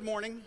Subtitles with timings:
[0.00, 0.40] Good morning.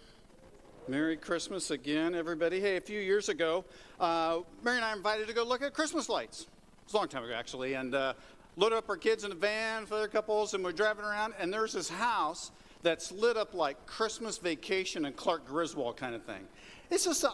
[0.88, 2.60] Merry Christmas again, everybody.
[2.60, 3.66] Hey, a few years ago,
[4.00, 6.48] uh, Mary and I were invited to go look at Christmas lights.
[6.86, 8.14] It's a long time ago, actually, and uh,
[8.56, 11.54] loaded up our kids in a van for other couples, and we're driving around, and
[11.54, 12.50] there's this house
[12.82, 16.48] that's lit up like Christmas Vacation and Clark Griswold kind of thing.
[16.90, 17.30] It's just, a,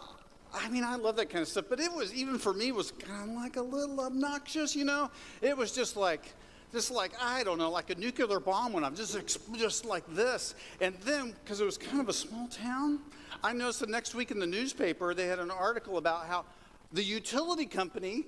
[0.52, 2.90] I mean, I love that kind of stuff, but it was, even for me, was
[2.90, 5.10] kind of like a little obnoxious, you know?
[5.40, 6.34] It was just like,
[6.72, 9.18] just like I don't know, like a nuclear bomb went off, just
[9.54, 10.54] just like this.
[10.80, 13.00] And then, because it was kind of a small town,
[13.42, 16.44] I noticed the next week in the newspaper they had an article about how
[16.92, 18.24] the utility company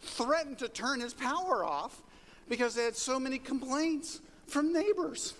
[0.00, 2.02] threatened to turn his power off
[2.48, 5.34] because they had so many complaints from neighbors.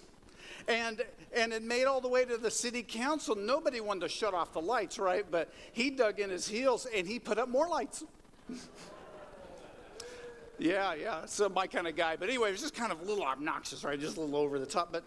[0.69, 1.03] And,
[1.35, 3.35] and it made all the way to the city council.
[3.35, 5.27] Nobody wanted to shut off the lights, right?
[5.29, 8.05] But he dug in his heels and he put up more lights.
[10.63, 11.27] Yeah, yeah.
[11.27, 12.15] So my kind of guy.
[12.15, 13.99] But anyway, it was just kind of a little obnoxious, right?
[13.99, 14.93] Just a little over the top.
[14.93, 15.03] But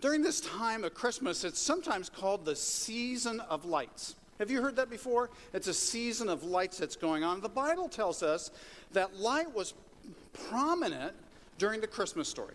[0.00, 4.14] during this time of Christmas, it's sometimes called the season of lights.
[4.38, 5.28] Have you heard that before?
[5.52, 7.42] It's a season of lights that's going on.
[7.42, 8.50] The Bible tells us
[8.92, 9.74] that light was
[10.48, 11.14] prominent
[11.58, 12.54] during the Christmas story.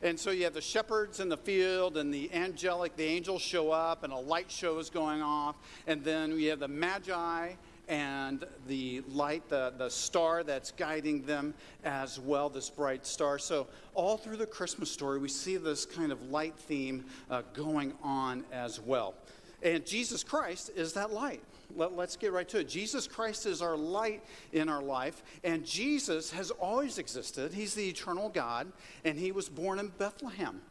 [0.00, 3.72] And so you have the shepherds in the field, and the angelic, the angels show
[3.72, 5.56] up, and a light show is going off.
[5.86, 7.52] And then we have the magi,
[7.88, 13.38] and the light, the, the star that's guiding them as well, this bright star.
[13.38, 17.94] So, all through the Christmas story, we see this kind of light theme uh, going
[18.02, 19.14] on as well.
[19.62, 21.42] And Jesus Christ is that light.
[21.74, 22.68] Let, us get right to it.
[22.68, 24.22] Jesus Christ is our light
[24.52, 27.52] in our life, and Jesus has always existed.
[27.52, 28.72] He's the eternal God,
[29.04, 30.62] and he was born in Bethlehem.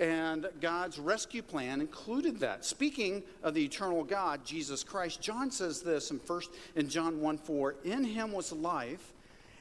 [0.00, 2.64] And God's rescue plan included that.
[2.64, 7.38] Speaking of the eternal God, Jesus Christ, John says this in first in John 1
[7.38, 9.12] 4, in him was life,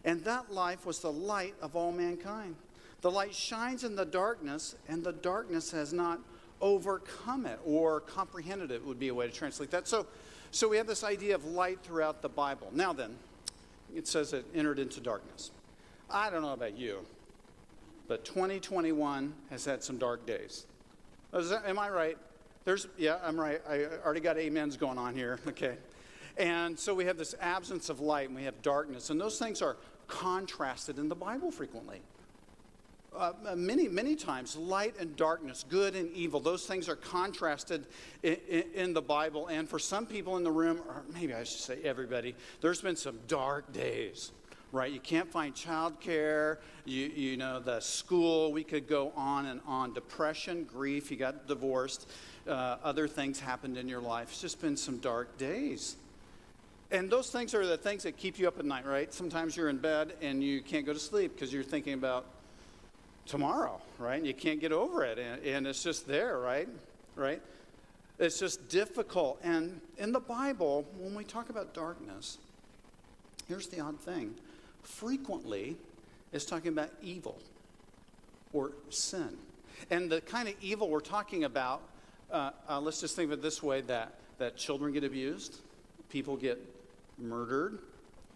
[0.04, 2.56] and that life was the light of all mankind.
[3.02, 6.20] The light shines in the darkness, and the darkness has not
[6.62, 9.88] overcome it or comprehended it would be a way to translate that.
[9.88, 10.08] So
[10.54, 12.70] so we have this idea of light throughout the Bible.
[12.72, 13.16] Now then,
[13.96, 15.50] it says it entered into darkness.
[16.12, 17.00] I don't know about you
[18.08, 20.66] but 2021 has had some dark days.
[21.32, 22.18] That, am I right?
[22.66, 23.62] There's, yeah, I'm right.
[23.68, 25.40] I already got amens going on here.
[25.48, 25.78] Okay.
[26.36, 29.62] And so we have this absence of light and we have darkness, and those things
[29.62, 29.78] are
[30.08, 32.02] contrasted in the Bible frequently.
[33.16, 37.86] Uh, many, many times, light and darkness, good and evil, those things are contrasted
[38.24, 39.46] in, in, in, the Bible.
[39.48, 42.96] And for some people in the room, or maybe I should say everybody, there's been
[42.96, 44.32] some dark days
[44.74, 44.92] right?
[44.92, 49.94] You can't find childcare, you, you know, the school, we could go on and on.
[49.94, 52.10] Depression, grief, you got divorced,
[52.48, 54.30] uh, other things happened in your life.
[54.32, 55.96] It's just been some dark days.
[56.92, 59.14] And those things are the things that keep you up at night, right?
[59.14, 62.26] Sometimes you're in bed and you can't go to sleep because you're thinking about
[63.28, 64.18] tomorrow, right?
[64.18, 65.20] And you can't get over it.
[65.20, 66.68] And, and it's just there, right?
[67.16, 67.42] Right?
[68.18, 69.40] It's just difficult.
[69.44, 72.40] And in the Bible, when we talk about darkness,
[73.48, 74.34] here's the odd thing
[74.84, 75.78] frequently
[76.32, 77.40] is talking about evil
[78.52, 79.38] or sin.
[79.90, 81.82] And the kind of evil we're talking about,
[82.32, 85.58] uh, uh, let's just think of it this way that, that children get abused,
[86.10, 86.60] people get
[87.18, 87.80] murdered,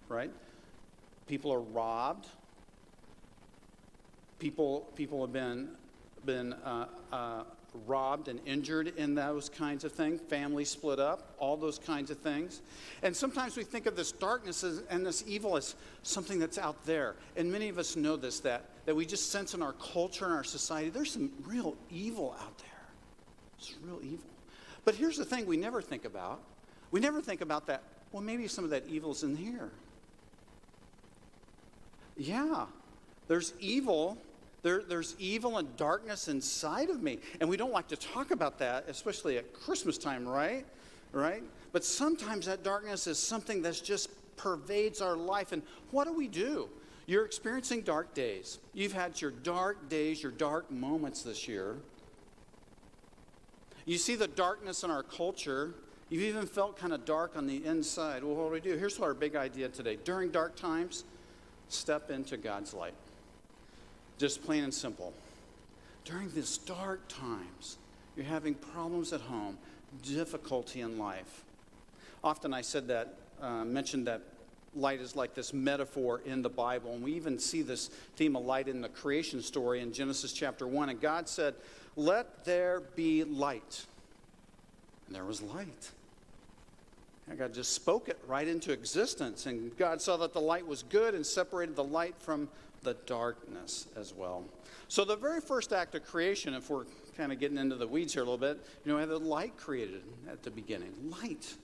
[0.09, 0.31] right?
[1.27, 2.27] People are robbed.
[4.39, 5.69] People, people have been,
[6.27, 7.43] been uh, uh
[7.85, 12.17] robbed and injured in those kinds of things, families split up, all those kinds of
[12.19, 12.61] things.
[13.03, 16.85] And sometimes we think of this darkness as, and this evil as something that's out
[16.85, 17.15] there.
[17.35, 20.33] And many of us know this that, that we just sense in our culture and
[20.33, 22.67] our society there's some real evil out there.
[23.59, 24.29] It's real evil.
[24.85, 26.41] But here's the thing we never think about
[26.89, 27.83] we never think about that,
[28.13, 29.71] well, maybe some of that evil's in here.
[32.15, 32.65] Yeah,
[33.27, 34.17] there's evil
[34.63, 37.19] there, there's evil and darkness inside of me.
[37.39, 40.65] And we don't like to talk about that, especially at Christmas time, right?
[41.11, 41.43] Right?
[41.71, 45.51] But sometimes that darkness is something that just pervades our life.
[45.51, 45.61] And
[45.91, 46.69] what do we do?
[47.05, 48.59] You're experiencing dark days.
[48.73, 51.77] You've had your dark days, your dark moments this year.
[53.85, 55.73] You see the darkness in our culture.
[56.09, 58.23] You've even felt kind of dark on the inside.
[58.23, 58.77] Well, what do we do?
[58.77, 59.97] Here's our big idea today.
[60.03, 61.05] During dark times,
[61.69, 62.93] step into God's light.
[64.17, 65.13] Just plain and simple.
[66.05, 67.77] During these dark times,
[68.15, 69.57] you're having problems at home,
[70.03, 71.43] difficulty in life.
[72.23, 74.21] Often I said that, uh, mentioned that
[74.75, 76.93] light is like this metaphor in the Bible.
[76.93, 80.67] And we even see this theme of light in the creation story in Genesis chapter
[80.67, 80.89] 1.
[80.89, 81.55] And God said,
[81.95, 83.85] Let there be light.
[85.07, 85.91] And there was light.
[87.29, 89.45] And God just spoke it right into existence.
[89.45, 92.47] And God saw that the light was good and separated the light from
[92.83, 94.43] the darkness as well.
[94.87, 96.85] So, the very first act of creation, if we're
[97.17, 99.57] kind of getting into the weeds here a little bit, you know, had the light
[99.57, 100.93] created at the beginning.
[101.21, 101.55] Light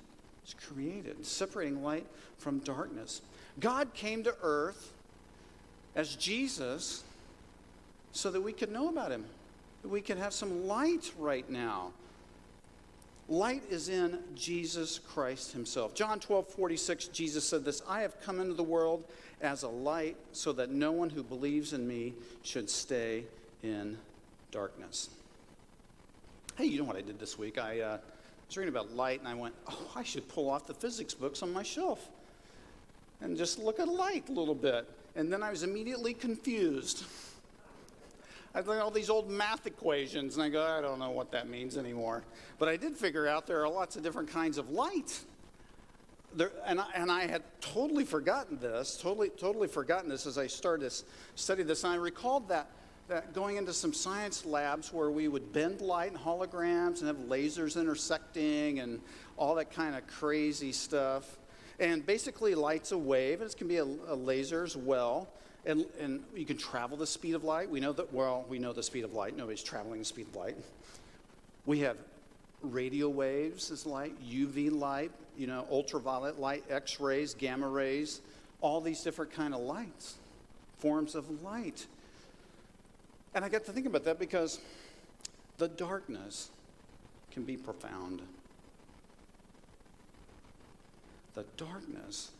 [0.45, 2.05] is created, separating light
[2.37, 3.21] from darkness.
[3.59, 4.91] God came to earth
[5.95, 7.03] as Jesus
[8.11, 9.25] so that we could know about him,
[9.83, 11.91] that we could have some light right now.
[13.33, 15.95] Light is in Jesus Christ himself.
[15.95, 19.05] John 12, 46, Jesus said this I have come into the world
[19.41, 22.13] as a light so that no one who believes in me
[22.43, 23.23] should stay
[23.63, 23.97] in
[24.51, 25.09] darkness.
[26.57, 27.57] Hey, you know what I did this week?
[27.57, 27.97] I uh,
[28.45, 31.41] was reading about light and I went, oh, I should pull off the physics books
[31.41, 32.09] on my shelf
[33.19, 34.87] and just look at light a little bit.
[35.15, 37.03] And then I was immediately confused.
[38.55, 41.49] I at all these old math equations, and I go, I don't know what that
[41.49, 42.23] means anymore.
[42.59, 45.19] But I did figure out there are lots of different kinds of light.
[46.35, 50.45] There, and, I, and I had totally forgotten this, totally, totally forgotten this as I
[50.45, 51.03] started to
[51.33, 51.83] study this.
[51.83, 52.69] And I recalled that,
[53.07, 57.17] that going into some science labs where we would bend light and holograms and have
[57.17, 59.01] lasers intersecting and
[59.35, 61.39] all that kind of crazy stuff.
[61.79, 65.27] And basically, light's a wave, and it can be a, a laser as well.
[65.65, 67.69] And, and you can travel the speed of light.
[67.69, 69.37] We know that, well, we know the speed of light.
[69.37, 70.57] Nobody's traveling the speed of light.
[71.65, 71.97] We have
[72.61, 78.21] radio waves as light, UV light, you know, ultraviolet light, X rays, gamma rays,
[78.61, 80.15] all these different kind of lights,
[80.79, 81.85] forms of light.
[83.35, 84.59] And I got to think about that because
[85.57, 86.49] the darkness
[87.31, 88.21] can be profound.
[91.33, 92.31] The darkness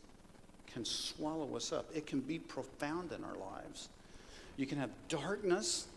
[0.73, 1.85] can swallow us up.
[1.93, 3.89] It can be profound in our lives.
[4.57, 5.87] You can have darkness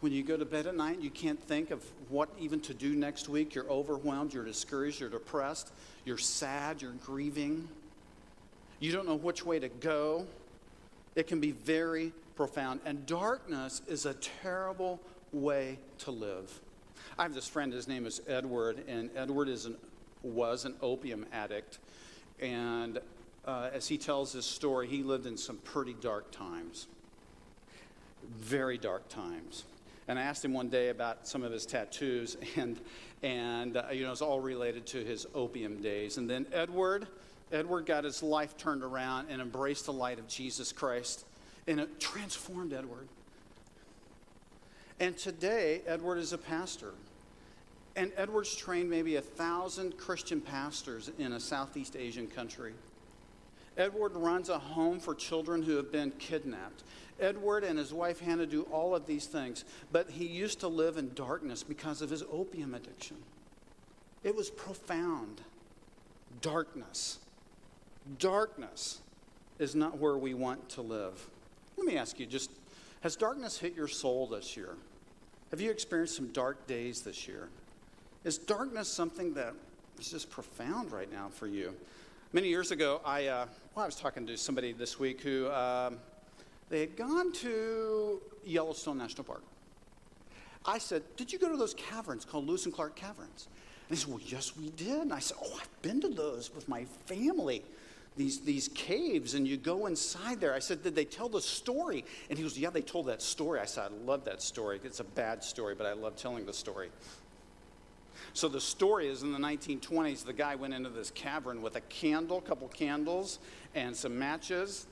[0.00, 1.00] when you go to bed at night.
[1.00, 3.54] You can't think of what even to do next week.
[3.54, 5.72] You're overwhelmed, you're discouraged, you're depressed,
[6.04, 7.68] you're sad, you're grieving.
[8.78, 10.26] You don't know which way to go.
[11.14, 12.80] It can be very profound.
[12.84, 15.00] And darkness is a terrible
[15.32, 16.60] way to live.
[17.18, 19.76] I have this friend, his name is Edward, and Edward is an,
[20.22, 21.78] was an opium addict.
[22.40, 23.00] And
[23.46, 26.86] uh, as he tells his story, he lived in some pretty dark times.
[28.38, 29.64] Very dark times.
[30.08, 32.78] And I asked him one day about some of his tattoos, and,
[33.22, 36.16] and uh, you know, it's all related to his opium days.
[36.18, 37.06] And then Edward,
[37.52, 41.24] Edward got his life turned around and embraced the light of Jesus Christ,
[41.66, 43.08] and it transformed Edward.
[44.98, 46.94] And today, Edward is a pastor.
[47.96, 52.74] And Edward's trained maybe a thousand Christian pastors in a Southeast Asian country.
[53.76, 56.82] Edward runs a home for children who have been kidnapped.
[57.20, 60.96] Edward and his wife Hannah do all of these things, but he used to live
[60.96, 63.16] in darkness because of his opium addiction.
[64.22, 65.40] It was profound.
[66.40, 67.18] Darkness.
[68.18, 69.00] Darkness
[69.58, 71.28] is not where we want to live.
[71.76, 72.50] Let me ask you just
[73.00, 74.70] has darkness hit your soul this year?
[75.50, 77.48] Have you experienced some dark days this year?
[78.24, 79.54] Is darkness something that
[79.98, 81.74] is just profound right now for you?
[82.36, 85.96] Many years ago, I, uh, well, I was talking to somebody this week who um,
[86.68, 89.42] they had gone to Yellowstone National Park.
[90.66, 93.48] I said, Did you go to those caverns called Lewis and Clark Caverns?
[93.88, 95.00] And he said, Well, yes, we did.
[95.00, 97.64] And I said, Oh, I've been to those with my family.
[98.18, 100.52] These, these caves, and you go inside there.
[100.52, 102.04] I said, Did they tell the story?
[102.28, 103.60] And he goes, Yeah, they told that story.
[103.60, 104.78] I said, I love that story.
[104.84, 106.90] It's a bad story, but I love telling the story.
[108.32, 111.80] So the story is in the 1920s, the guy went into this cavern with a
[111.82, 113.38] candle, a couple candles,
[113.74, 114.86] and some matches,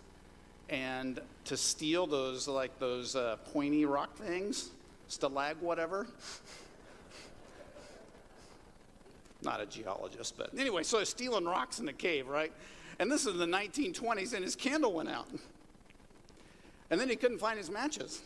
[0.68, 4.70] and to steal those, like those uh, pointy rock things,
[5.08, 6.06] stalag, whatever.
[9.42, 12.52] Not a geologist, but anyway, so stealing rocks in the cave, right?
[12.98, 15.28] And this is the 1920s, and his candle went out.
[16.90, 18.22] And then he couldn't find his matches.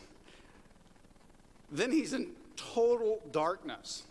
[1.71, 4.03] Then he's in total darkness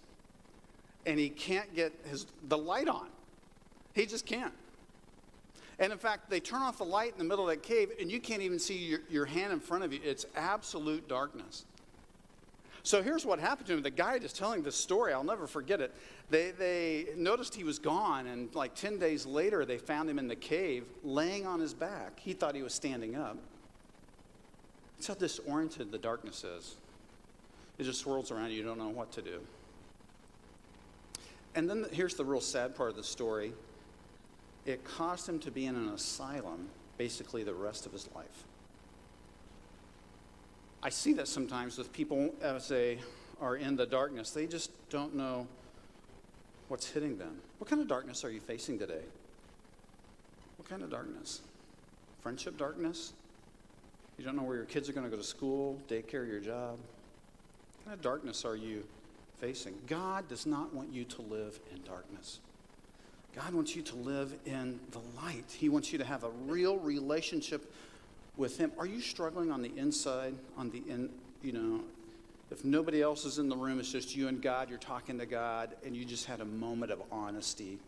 [1.09, 3.09] and he can't get his, the light on.
[3.95, 4.53] He just can't.
[5.79, 8.13] And in fact, they turn off the light in the middle of that cave, and
[8.13, 10.01] you can't even see your, your hand in front of you.
[10.05, 11.65] It's absolute darkness.
[12.83, 13.83] So here's what happened to him.
[13.83, 15.95] The guide is telling this story, I'll never forget it.
[16.29, 20.29] They, they noticed he was gone, and like 10 days later, they found him in
[20.29, 22.21] the cave laying on his back.
[22.21, 23.39] He thought he was standing up.
[24.99, 26.77] That's how disoriented the darkness is.
[27.79, 29.41] It just swirls around you, you don't know what to do.
[31.59, 33.53] And then the, here's the real sad part of the story
[34.65, 38.45] it caused him to be in an asylum basically the rest of his life.
[40.85, 43.01] I see that sometimes with people as they
[43.41, 45.49] are in the darkness, they just don't know
[46.69, 47.41] what's hitting them.
[47.59, 49.03] What kind of darkness are you facing today?
[50.59, 51.41] What kind of darkness?
[52.23, 53.15] Friendship darkness?
[54.17, 56.79] You don't know where your kids are going to go to school, daycare, your job.
[57.79, 58.85] What kind of darkness are you
[59.41, 59.75] facing?
[59.87, 62.41] God does not want you to live in darkness.
[63.35, 65.45] God wants you to live in the light.
[65.49, 67.73] He wants you to have a real relationship
[68.37, 68.73] with Him.
[68.79, 71.11] Are you struggling on the inside, on the in,
[71.43, 71.83] you know,
[72.51, 75.27] if nobody else is in the room, it's just you and God, you're talking to
[75.27, 77.79] God, and you just had a moment of honesty,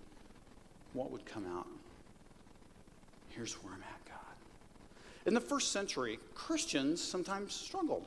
[0.92, 1.66] what would come out?
[3.30, 4.16] Here's where I'm at, God.
[5.24, 8.06] In the first century, Christians sometimes struggled.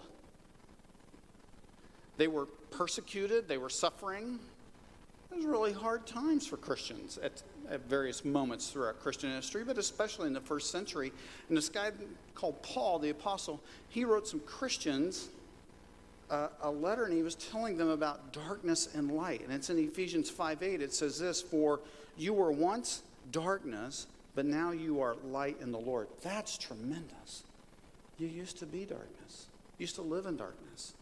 [2.17, 4.39] They were persecuted, they were suffering.
[5.31, 9.79] It was really hard times for Christians at, at various moments throughout Christian history, but
[9.79, 11.11] especially in the first century.
[11.49, 11.89] And this guy
[12.35, 15.29] called Paul, the apostle, he wrote some Christians
[16.29, 19.41] uh, a letter and he was telling them about darkness and light.
[19.41, 20.81] And it's in Ephesians 5 8.
[20.81, 21.79] It says this For
[22.17, 26.07] you were once darkness, but now you are light in the Lord.
[26.21, 27.43] That's tremendous.
[28.17, 30.93] You used to be darkness, you used to live in darkness.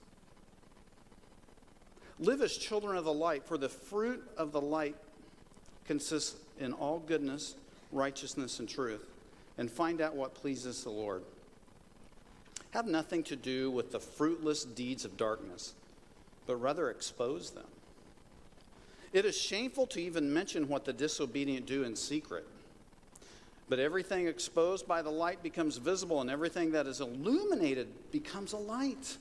[2.22, 4.96] Live as children of the light, for the fruit of the light
[5.86, 7.56] consists in all goodness,
[7.92, 9.04] righteousness, and truth,
[9.58, 11.24] and find out what pleases the Lord.
[12.72, 15.74] Have nothing to do with the fruitless deeds of darkness,
[16.46, 17.66] but rather expose them.
[19.14, 22.48] It is shameful to even mention what the disobedient do in secret.
[23.68, 28.58] But everything exposed by the light becomes visible, and everything that is illuminated becomes a
[28.58, 29.18] light.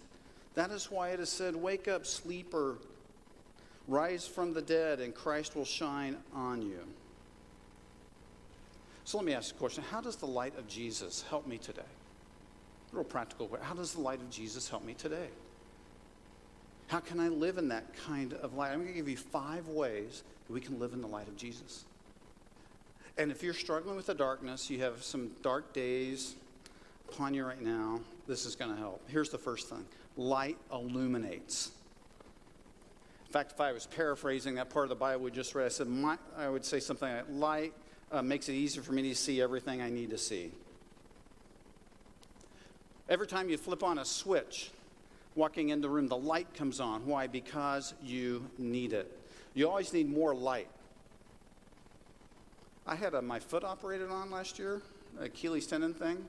[0.55, 2.77] That is why it is said, Wake up, sleeper,
[3.89, 6.81] rise from the dead, and Christ will shine on you.
[9.05, 11.83] So let me ask a question How does the light of Jesus help me today?
[12.93, 13.61] A Real practical way.
[13.63, 15.29] How does the light of Jesus help me today?
[16.89, 18.73] How can I live in that kind of light?
[18.73, 21.37] I'm going to give you five ways that we can live in the light of
[21.37, 21.85] Jesus.
[23.17, 26.35] And if you're struggling with the darkness, you have some dark days
[27.09, 29.03] upon you right now, this is going to help.
[29.09, 29.85] Here's the first thing
[30.17, 31.73] light illuminates.
[33.31, 35.69] In fact, if I was paraphrasing that part of the Bible we just read, I
[35.69, 37.73] said, my, I would say something like, light
[38.11, 40.51] uh, makes it easier for me to see everything I need to see.
[43.09, 44.73] Every time you flip on a switch,
[45.37, 47.07] walking in the room, the light comes on.
[47.07, 47.29] Why?
[47.29, 49.17] Because you need it.
[49.55, 50.67] You always need more light.
[52.85, 54.83] I had a, my foot operated on last year,
[55.21, 56.25] Achilles tendon thing.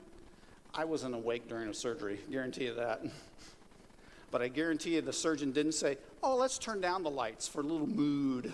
[0.72, 3.04] I wasn't awake during a surgery, guarantee you that.
[4.30, 7.60] But I guarantee you the surgeon didn't say, oh, let's turn down the lights for
[7.60, 8.52] a little mood.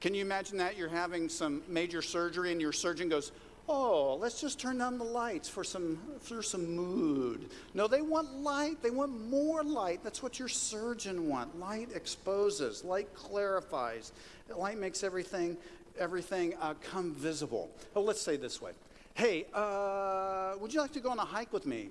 [0.00, 0.76] Can you imagine that?
[0.76, 3.32] You're having some major surgery and your surgeon goes,
[3.68, 7.50] oh, let's just turn down the lights for some, for some mood.
[7.74, 8.82] No, they want light.
[8.82, 10.02] They want more light.
[10.02, 11.58] That's what your surgeon want.
[11.58, 12.82] Light exposes.
[12.82, 14.12] Light clarifies.
[14.54, 15.56] Light makes everything,
[15.98, 17.70] everything uh, come visible.
[17.94, 18.72] Oh, let's say this way.
[19.14, 21.90] Hey, uh, would you like to go on a hike with me?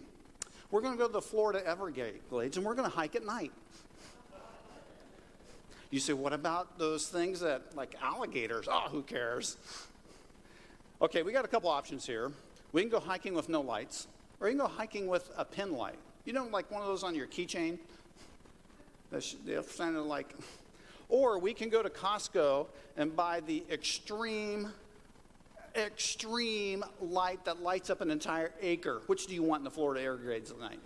[0.72, 3.52] We're going to go to the Florida Everglades and we're going to hike at night.
[5.90, 8.68] You say, what about those things that, like alligators?
[8.70, 9.58] Oh, who cares?
[11.02, 12.32] Okay, we got a couple options here.
[12.72, 14.08] We can go hiking with no lights,
[14.40, 15.98] or you can go hiking with a pin light.
[16.26, 17.80] You know, like one of those on your keychain?
[19.12, 20.36] Kind of like,
[21.08, 24.72] or we can go to Costco and buy the extreme
[25.76, 29.02] extreme light that lights up an entire acre.
[29.08, 30.80] Which do you want in the Florida Everglades at night?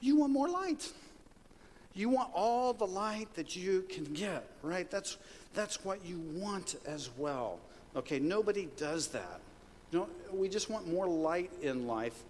[0.00, 0.90] You want more light.
[1.94, 4.90] You want all the light that you can get, right?
[4.90, 5.18] That's,
[5.54, 7.58] that's what you want as well.
[7.96, 9.40] Okay, nobody does that.
[9.92, 12.22] Know, we just want more light in life,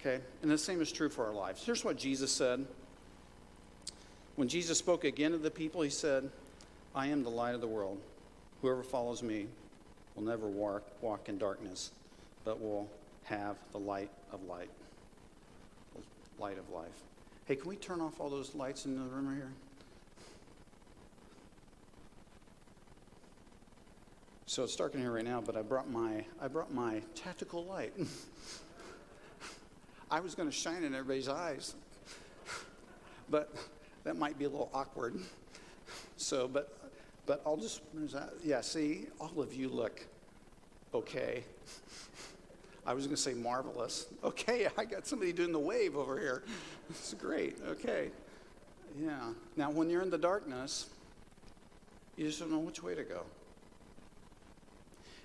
[0.00, 0.20] okay?
[0.42, 1.64] And the same is true for our lives.
[1.64, 2.66] Here's what Jesus said.
[4.34, 6.28] When Jesus spoke again to the people, he said,
[6.94, 7.98] I am the light of the world.
[8.60, 9.46] Whoever follows me
[10.16, 11.92] will never walk, walk in darkness,
[12.44, 12.90] but will
[13.24, 14.70] have the light of light.
[15.94, 16.88] The light of life.
[17.44, 19.52] Hey, can we turn off all those lights in the room right here?
[24.46, 27.64] So it's dark in here right now, but I brought my I brought my tactical
[27.64, 27.92] light.
[30.10, 31.74] I was going to shine in everybody's eyes,
[33.28, 33.52] but
[34.04, 35.20] that might be a little awkward.
[36.18, 36.75] So, but
[37.26, 37.82] but I'll just,
[38.44, 40.06] yeah, see, all of you look
[40.94, 41.44] okay.
[42.86, 44.06] I was going to say marvelous.
[44.22, 46.44] Okay, I got somebody doing the wave over here.
[46.88, 47.56] It's great.
[47.66, 48.10] Okay.
[49.00, 49.32] Yeah.
[49.56, 50.86] Now, when you're in the darkness,
[52.16, 53.22] you just don't know which way to go.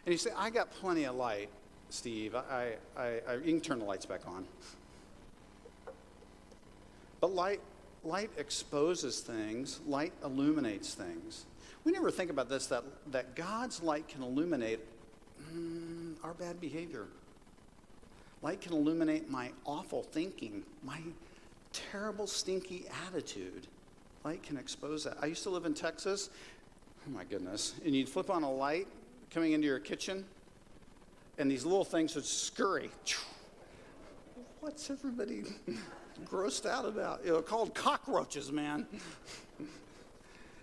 [0.05, 1.49] And you say, I got plenty of light,
[1.89, 2.33] Steve.
[2.35, 4.45] I, I, I, you can turn the lights back on.
[7.19, 7.61] But light,
[8.03, 11.45] light exposes things, light illuminates things.
[11.83, 14.79] We never think about this that, that God's light can illuminate
[15.53, 17.07] mm, our bad behavior.
[18.41, 20.99] Light can illuminate my awful thinking, my
[21.73, 23.67] terrible, stinky attitude.
[24.23, 25.17] Light can expose that.
[25.21, 26.29] I used to live in Texas.
[27.07, 27.73] Oh my goodness.
[27.85, 28.87] And you'd flip on a light
[29.31, 30.25] coming into your kitchen,
[31.37, 32.89] and these little things would scurry.
[34.59, 35.43] What's everybody
[36.25, 37.25] grossed out about?
[37.25, 38.87] You know, called cockroaches, man.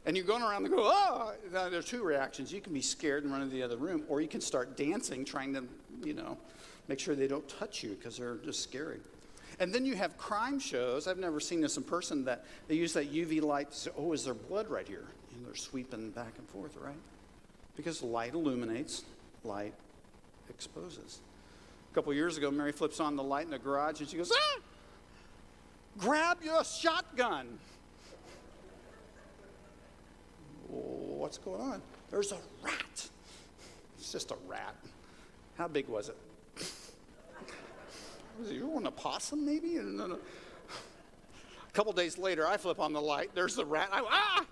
[0.06, 1.32] and you're going around and go, oh!
[1.52, 2.52] Now, there are two reactions.
[2.52, 5.24] You can be scared and run into the other room, or you can start dancing,
[5.24, 5.64] trying to,
[6.02, 6.38] you know,
[6.88, 9.00] make sure they don't touch you because they're just scary.
[9.60, 11.06] And then you have crime shows.
[11.08, 14.12] I've never seen this in person that they use that UV light to say, oh,
[14.12, 15.04] is there blood right here?
[15.34, 16.94] And they're sweeping back and forth, right?
[17.76, 19.04] Because light illuminates,
[19.44, 19.74] light
[20.48, 21.18] exposes.
[21.90, 24.32] A couple years ago, Mary flips on the light in the garage and she goes,
[24.32, 24.60] ah!
[25.98, 27.58] Grab your shotgun.
[30.68, 31.82] What's going on?
[32.10, 33.08] There's a rat.
[33.98, 34.76] It's just a rat.
[35.56, 36.16] How big was it?
[38.38, 39.74] Was you want a possum, maybe?
[39.74, 40.14] No, no.
[40.14, 43.30] A couple days later, I flip on the light.
[43.34, 43.88] There's the rat.
[43.92, 44.46] I, ah!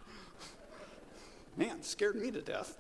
[1.57, 2.77] Man, scared me to death.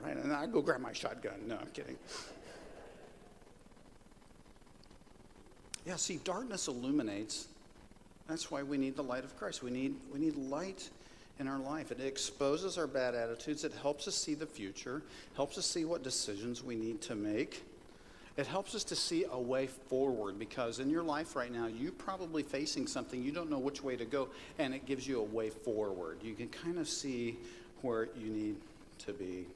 [0.00, 0.16] Right?
[0.16, 1.46] And I go grab my shotgun.
[1.46, 1.96] No, I'm kidding.
[5.86, 7.48] Yeah, see, darkness illuminates.
[8.30, 9.62] That's why we need the light of Christ.
[9.62, 10.88] We need, we need light
[11.40, 11.90] in our life.
[11.90, 13.64] It exposes our bad attitudes.
[13.64, 15.02] It helps us see the future,
[15.34, 17.64] helps us see what decisions we need to make.
[18.36, 21.90] It helps us to see a way forward because in your life right now, you're
[21.90, 25.24] probably facing something you don't know which way to go, and it gives you a
[25.24, 26.18] way forward.
[26.22, 27.36] You can kind of see
[27.82, 28.56] where you need
[29.00, 29.46] to be.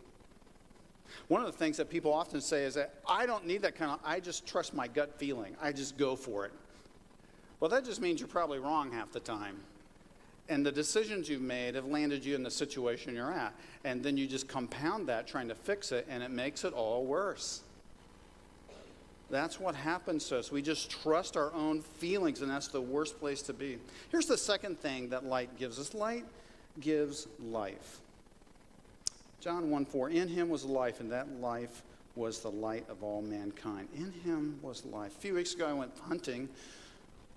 [1.28, 3.92] One of the things that people often say is that I don't need that kind
[3.92, 5.54] of, I just trust my gut feeling.
[5.62, 6.52] I just go for it.
[7.64, 9.56] Well, that just means you're probably wrong half the time.
[10.50, 13.54] And the decisions you've made have landed you in the situation you're at.
[13.84, 17.06] And then you just compound that trying to fix it, and it makes it all
[17.06, 17.62] worse.
[19.30, 20.52] That's what happens to us.
[20.52, 23.78] We just trust our own feelings, and that's the worst place to be.
[24.10, 26.26] Here's the second thing that light gives us light
[26.82, 28.00] gives life.
[29.40, 31.82] John 1 4, in him was life, and that life
[32.14, 33.88] was the light of all mankind.
[33.96, 35.16] In him was life.
[35.16, 36.50] A few weeks ago, I went hunting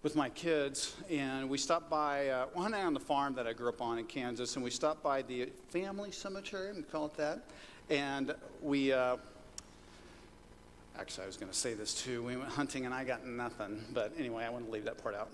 [0.03, 3.53] with my kids, and we stopped by uh, one day on the farm that I
[3.53, 7.15] grew up on in Kansas, and we stopped by the family cemetery, we call it
[7.17, 7.41] that,
[7.89, 8.93] and we.
[8.93, 9.17] Uh,
[10.99, 12.23] actually, I was going to say this too.
[12.23, 15.15] We went hunting, and I got nothing, but anyway, I want to leave that part
[15.15, 15.29] out.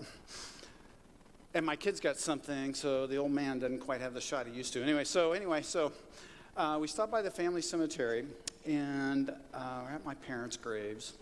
[1.54, 4.52] And my kids got something, so the old man didn't quite have the shot he
[4.52, 4.82] used to.
[4.82, 5.92] Anyway, so anyway, so
[6.56, 8.24] uh, we stopped by the family cemetery
[8.66, 11.12] and uh, we're at my parents' graves.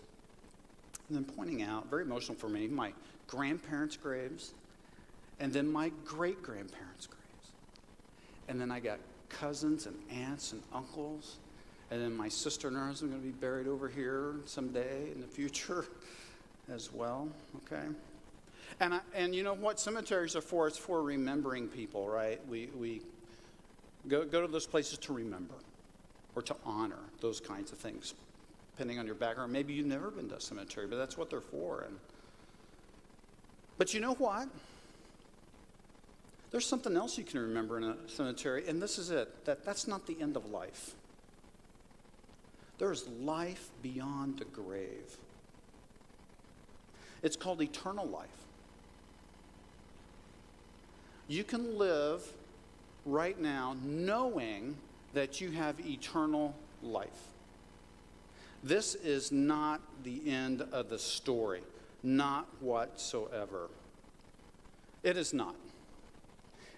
[1.07, 2.93] And then pointing out, very emotional for me, my
[3.27, 4.53] grandparents' graves
[5.39, 7.21] and then my great grandparents' graves.
[8.47, 11.37] And then I got cousins and aunts and uncles.
[11.91, 15.21] And then my sister and her are going to be buried over here someday in
[15.21, 15.85] the future
[16.71, 17.87] as well, okay?
[18.79, 20.67] And, I, and you know what cemeteries are for?
[20.67, 22.39] It's for remembering people, right?
[22.47, 23.01] We, we
[24.07, 25.53] Go, go to those places to remember
[26.35, 28.13] or to honor those kinds of things,
[28.75, 29.53] depending on your background.
[29.53, 31.81] Maybe you've never been to a cemetery, but that's what they're for.
[31.87, 31.97] And,
[33.77, 34.47] but you know what?
[36.51, 39.87] There's something else you can remember in a cemetery, and this is it that that's
[39.87, 40.93] not the end of life.
[42.77, 45.17] There's life beyond the grave.
[47.23, 48.27] It's called eternal life.
[51.27, 52.21] You can live
[53.05, 54.75] right now knowing
[55.13, 57.07] that you have eternal life.
[58.63, 61.61] This is not the end of the story,
[62.03, 63.69] not whatsoever.
[65.01, 65.55] It is not.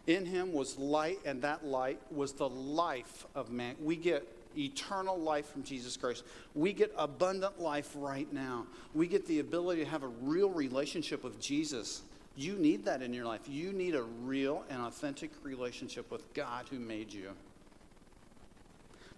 [0.07, 3.75] In him was light, and that light was the life of man.
[3.81, 6.23] We get eternal life from Jesus Christ.
[6.53, 8.67] We get abundant life right now.
[8.93, 12.03] We get the ability to have a real relationship with Jesus
[12.37, 13.41] you need that in your life.
[13.47, 17.31] You need a real and authentic relationship with God who made you.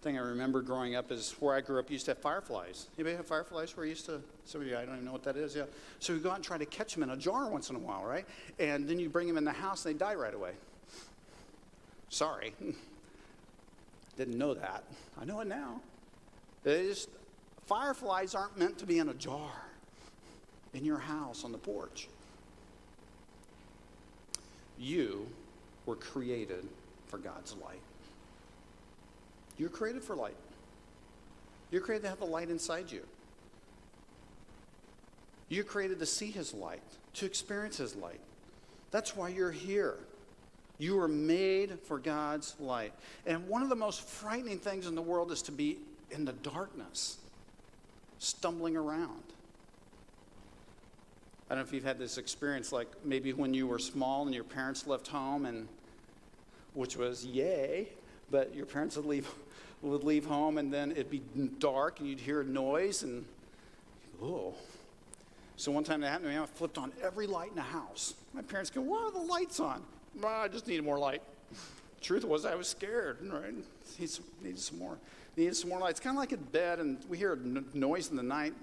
[0.07, 2.87] Thing I remember growing up is where I grew up, used to have fireflies.
[2.97, 4.21] Anybody have fireflies where you used to?
[4.45, 5.53] Some of you, I don't even know what that is.
[5.53, 5.63] Yeah.
[5.99, 7.79] So we go out and try to catch them in a jar once in a
[7.79, 8.25] while, right?
[8.57, 10.51] And then you bring them in the house and they die right away.
[12.07, 12.53] Sorry.
[14.17, 14.85] Didn't know that.
[15.19, 15.81] I know it now.
[16.63, 17.09] Just,
[17.65, 19.51] fireflies aren't meant to be in a jar
[20.73, 22.07] in your house on the porch.
[24.79, 25.27] You
[25.85, 26.65] were created
[27.07, 27.81] for God's light.
[29.57, 30.37] You're created for light.
[31.71, 33.03] You're created to have the light inside you.
[35.49, 36.83] You're created to see His light,
[37.15, 38.19] to experience His light.
[38.91, 39.95] That's why you're here.
[40.77, 42.93] You were made for God's light.
[43.25, 45.79] And one of the most frightening things in the world is to be
[46.11, 47.17] in the darkness,
[48.19, 49.23] stumbling around.
[51.49, 54.35] I don't know if you've had this experience, like maybe when you were small and
[54.35, 55.67] your parents left home, and
[56.73, 57.87] which was yay,
[58.31, 59.29] but your parents would leave,
[59.81, 61.21] would leave home, and then it'd be
[61.59, 63.25] dark, and you'd hear a noise, and
[64.21, 64.53] oh.
[65.55, 68.13] So one time that happened to me, I flipped on every light in the house.
[68.33, 69.83] My parents go, "Why are the lights on?"
[70.21, 71.21] Well, I just needed more light.
[72.01, 73.17] Truth was, I was scared.
[73.21, 73.53] Right?
[73.99, 74.97] Needed some, more.
[75.35, 75.99] Needed some more lights.
[75.99, 78.53] Kind of like in bed, and we hear a n- noise in the night.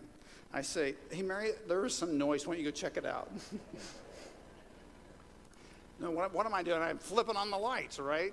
[0.52, 2.46] I say, hey, Mary, there is some noise.
[2.46, 3.28] Why don't you go check it out?
[6.00, 6.80] no, what, what, am I doing?
[6.80, 8.32] I'm flipping on the lights, right?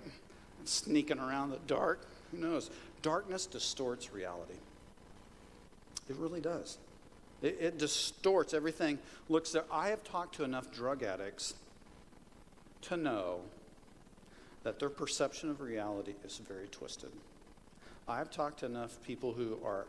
[0.65, 2.08] Sneaking around the dark.
[2.32, 2.69] Who knows?
[3.02, 4.56] Darkness distorts reality.
[6.10, 6.78] It really does.
[7.41, 9.00] It, it distorts everything.
[9.30, 9.63] Looks there.
[9.71, 11.54] I have talked to enough drug addicts
[12.84, 13.41] to know
[14.63, 17.12] that their perception of reality is very twisted.
[18.08, 19.88] I've talked to enough people who are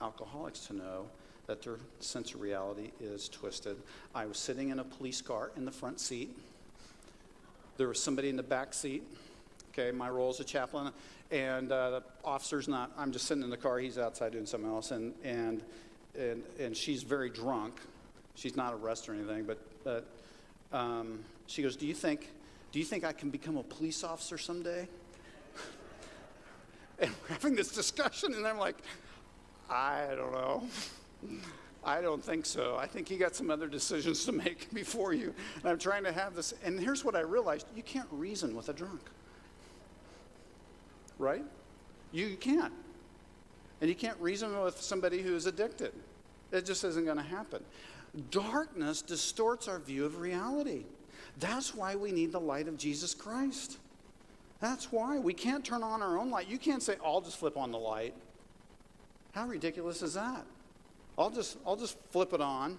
[0.00, 1.06] alcoholics to know
[1.46, 3.76] that their sense of reality is twisted.
[4.14, 6.36] I was sitting in a police car in the front seat.
[7.76, 9.02] There was somebody in the back seat.
[9.76, 10.92] Okay, my role as a chaplain,
[11.32, 12.92] and uh, the officer's not.
[12.96, 13.80] I'm just sitting in the car.
[13.80, 15.64] He's outside doing something else, and and
[16.16, 17.80] and and she's very drunk.
[18.36, 20.06] She's not arrested or anything, but but
[20.72, 22.30] um, she goes, "Do you think
[22.70, 24.86] do you think I can become a police officer someday?"
[27.00, 28.76] and we're having this discussion, and I'm like,
[29.68, 30.62] I don't know.
[31.84, 32.76] I don't think so.
[32.76, 35.34] I think you got some other decisions to make before you.
[35.56, 36.54] And I'm trying to have this.
[36.64, 39.00] And here's what I realized you can't reason with a drunk.
[41.24, 41.44] Right?
[42.12, 42.72] You can't.
[43.80, 45.92] And you can't reason with somebody who's addicted.
[46.52, 47.64] It just isn't going to happen.
[48.30, 50.84] Darkness distorts our view of reality.
[51.40, 53.78] That's why we need the light of Jesus Christ.
[54.60, 55.18] That's why.
[55.18, 56.46] We can't turn on our own light.
[56.46, 58.14] You can't say, I'll just flip on the light.
[59.32, 60.44] How ridiculous is that?
[61.18, 62.78] I'll just, I'll just flip it on.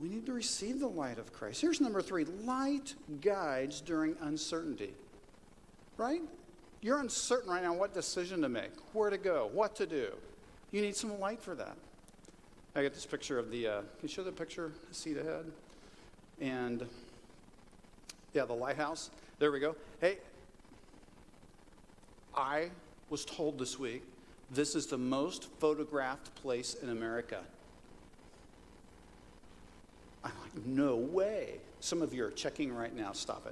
[0.00, 1.60] We need to receive the light of Christ.
[1.60, 4.94] Here's number three light guides during uncertainty.
[5.96, 6.22] Right?
[6.82, 10.12] You're uncertain right now what decision to make, where to go, what to do.
[10.72, 11.76] You need some light for that.
[12.74, 15.52] I got this picture of the, uh, can you show the picture, the Heceta Head?
[16.40, 16.86] And
[18.32, 19.10] yeah, the lighthouse.
[19.38, 19.76] There we go.
[20.00, 20.18] Hey,
[22.34, 22.70] I
[23.10, 24.02] was told this week
[24.50, 27.42] this is the most photographed place in America.
[30.24, 31.58] I'm like, no way.
[31.80, 33.12] Some of you are checking right now.
[33.12, 33.46] Stop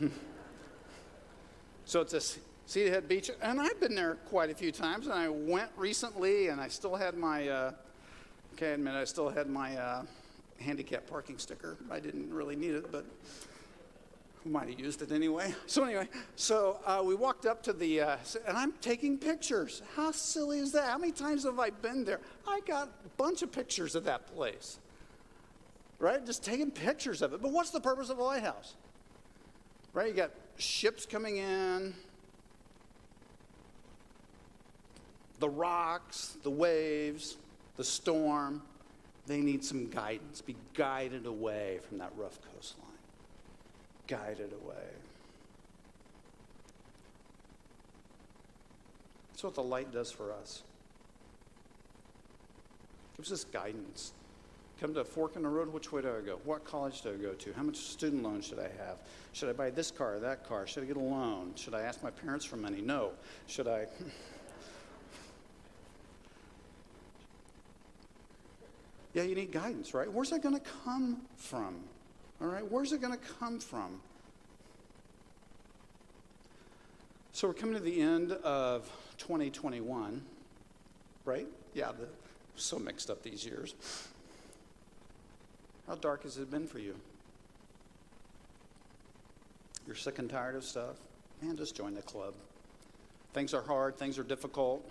[0.00, 0.10] it.
[1.84, 5.14] so it's a Heceta Head Beach, and I've been there quite a few times, and
[5.14, 7.72] I went recently, and I still had my, uh,
[8.54, 10.02] okay, I admit I still had my uh,
[10.60, 11.76] handicap parking sticker.
[11.90, 13.04] I didn't really need it, but
[14.46, 15.54] might have used it anyway.
[15.66, 19.82] So anyway, so uh, we walked up to the, uh, and I'm taking pictures.
[19.96, 20.90] How silly is that?
[20.90, 22.20] How many times have I been there?
[22.46, 24.78] I got a bunch of pictures of that place,
[25.98, 26.24] right?
[26.24, 27.40] Just taking pictures of it.
[27.40, 28.74] But what's the purpose of a lighthouse?
[29.94, 30.08] Right?
[30.08, 31.94] You got ships coming in,
[35.44, 37.36] the rocks, the waves,
[37.76, 38.62] the storm.
[39.26, 42.88] They need some guidance, be guided away from that rough coastline
[44.06, 44.88] guided away.
[49.32, 50.62] That's what the light does for us.
[53.18, 54.12] Gives us guidance.
[54.80, 56.40] Come to a fork in the road, which way do I go?
[56.44, 57.52] What college do I go to?
[57.52, 58.96] How much student loan should I have?
[59.32, 60.66] Should I buy this car or that car?
[60.66, 61.52] Should I get a loan?
[61.54, 62.80] Should I ask my parents for money?
[62.80, 63.10] No.
[63.46, 63.86] Should I?
[69.14, 70.12] yeah, you need guidance, right?
[70.12, 71.76] Where's that going to come from?
[72.40, 74.00] All right, where's it going to come from?
[77.32, 80.22] So we're coming to the end of 2021,
[81.24, 81.46] right?
[81.74, 82.08] Yeah, the,
[82.56, 83.74] so mixed up these years.
[85.86, 86.96] How dark has it been for you?
[89.86, 90.96] You're sick and tired of stuff?
[91.40, 92.34] Man, just join the club.
[93.32, 94.88] Things are hard, things are difficult,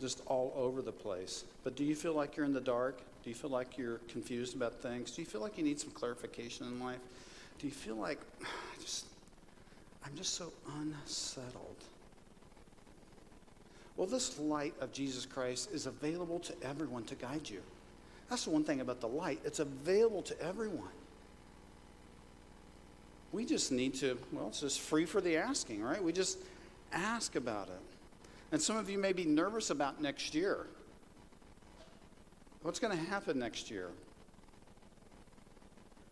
[0.00, 1.44] just all over the place.
[1.64, 2.98] But do you feel like you're in the dark?
[3.24, 5.10] Do you feel like you're confused about things?
[5.10, 7.00] Do you feel like you need some clarification in life?
[7.58, 9.06] Do you feel like I just
[10.04, 11.84] I'm just so unsettled?
[13.96, 17.62] Well, this light of Jesus Christ is available to everyone to guide you.
[18.28, 19.40] That's the one thing about the light.
[19.44, 20.90] It's available to everyone.
[23.32, 26.02] We just need to, well, it's just free for the asking, right?
[26.02, 26.38] We just
[26.92, 27.80] ask about it.
[28.52, 30.66] And some of you may be nervous about next year.
[32.62, 33.90] What's going to happen next year?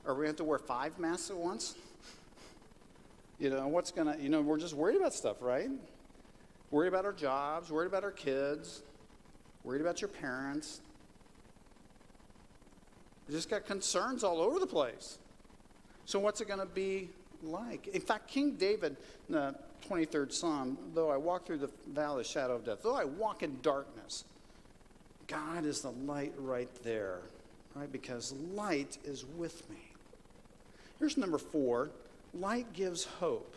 [0.07, 1.77] Are we going to have to wear five masks at once?
[3.39, 5.71] You know, what's going to, you know, we're just worried about stuff, right?
[6.71, 8.83] Worried about our jobs, worried about our kids,
[9.63, 10.81] worried about your parents.
[13.27, 15.19] They just got concerns all over the place.
[16.05, 17.09] So, what's it going to be
[17.43, 17.89] like?
[17.89, 18.97] In fact, King David,
[19.29, 19.55] the
[19.89, 23.05] 23rd Psalm, though I walk through the valley of the shadow of death, though I
[23.05, 24.25] walk in darkness,
[25.27, 27.21] God is the light right there,
[27.75, 27.91] right?
[27.91, 29.93] Because light is with me.
[30.99, 31.91] Here's number four
[32.33, 33.55] light gives hope.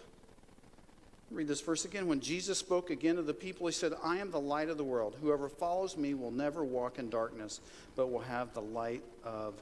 [1.29, 2.07] Read this verse again.
[2.07, 4.83] When Jesus spoke again to the people, he said, I am the light of the
[4.83, 5.17] world.
[5.21, 7.59] Whoever follows me will never walk in darkness,
[7.97, 9.53] but will have the light of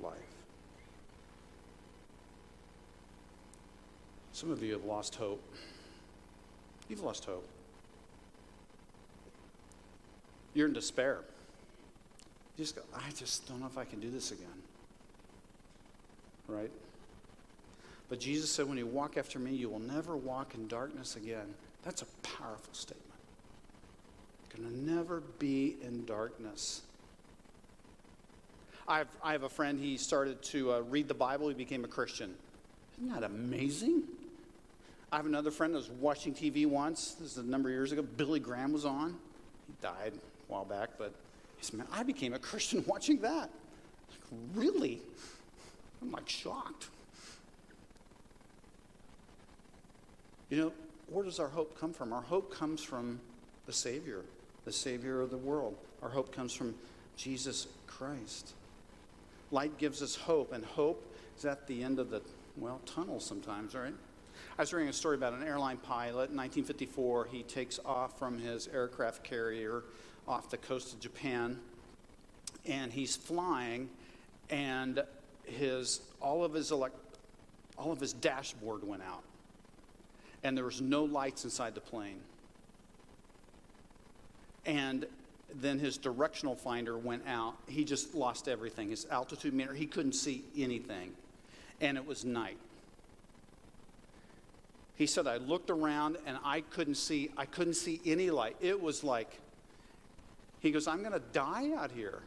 [0.00, 0.16] life.
[4.38, 5.42] Some of you have lost hope.
[6.88, 7.44] You've lost hope.
[10.54, 11.22] You're in despair.
[12.56, 14.46] You just go, I just don't know if I can do this again.
[16.46, 16.70] Right?
[18.08, 21.52] But Jesus said, when you walk after me, you will never walk in darkness again.
[21.82, 23.20] That's a powerful statement.
[24.54, 26.82] You're going to never be in darkness.
[28.86, 31.88] I've, I have a friend, he started to uh, read the Bible, he became a
[31.88, 32.36] Christian.
[32.98, 34.04] Isn't that amazing?
[35.10, 37.14] I have another friend that was watching TV once.
[37.14, 38.02] This is a number of years ago.
[38.02, 39.16] Billy Graham was on.
[39.66, 41.14] He died a while back, but
[41.56, 43.50] he said, Man, I became a Christian watching that.
[44.10, 45.00] Like, really?
[46.02, 46.88] I'm like shocked.
[50.50, 50.72] You know,
[51.08, 52.12] where does our hope come from?
[52.12, 53.20] Our hope comes from
[53.66, 54.22] the Savior,
[54.64, 55.76] the Savior of the world.
[56.02, 56.74] Our hope comes from
[57.16, 58.52] Jesus Christ.
[59.50, 61.02] Light gives us hope, and hope
[61.36, 62.20] is at the end of the,
[62.56, 63.94] well, tunnel sometimes, right?
[64.58, 67.28] I was reading a story about an airline pilot in 1954.
[67.30, 69.84] He takes off from his aircraft carrier
[70.26, 71.60] off the coast of Japan,
[72.66, 73.88] and he's flying,
[74.50, 75.04] and
[75.44, 76.96] his all of his elect,
[77.78, 79.22] all of his dashboard went out
[80.42, 82.20] and there was no lights inside the plane.
[84.66, 85.06] And
[85.54, 87.54] then his directional finder went out.
[87.68, 88.90] He just lost everything.
[88.90, 91.12] His altitude meter, he couldn't see anything.
[91.80, 92.58] And it was night.
[94.98, 98.56] He said, I looked around and I couldn't see, I couldn't see any light.
[98.60, 99.38] It was like,
[100.58, 102.18] he goes, I'm gonna die out here.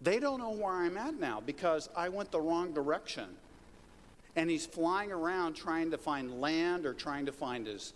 [0.00, 3.26] They don't know where I'm at now because I went the wrong direction
[4.36, 7.92] and he's flying around trying to find land or trying to find his,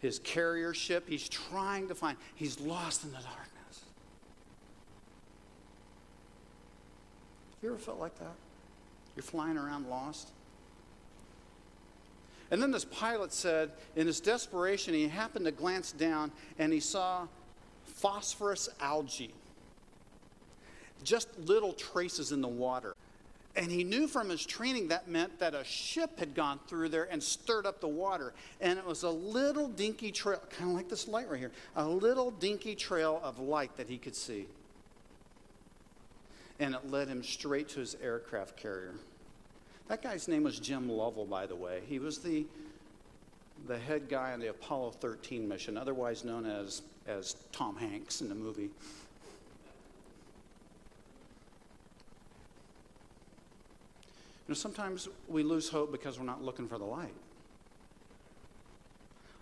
[0.00, 1.08] his carrier ship.
[1.08, 3.84] He's trying to find, he's lost in the darkness.
[7.54, 8.34] Have you ever felt like that?
[9.14, 10.32] You're flying around lost?
[12.50, 16.80] And then this pilot said, in his desperation, he happened to glance down and he
[16.80, 17.26] saw
[17.84, 19.34] phosphorus algae,
[21.02, 22.94] just little traces in the water.
[23.56, 27.08] And he knew from his training that meant that a ship had gone through there
[27.10, 28.34] and stirred up the water.
[28.60, 31.88] And it was a little dinky trail, kind of like this light right here, a
[31.88, 34.46] little dinky trail of light that he could see.
[36.60, 38.94] And it led him straight to his aircraft carrier.
[39.88, 41.80] That guy's name was Jim Lovell, by the way.
[41.86, 42.44] He was the,
[43.68, 48.28] the head guy on the Apollo 13 mission, otherwise known as, as Tom Hanks in
[48.28, 48.70] the movie.
[54.48, 57.14] You know, sometimes we lose hope because we're not looking for the light.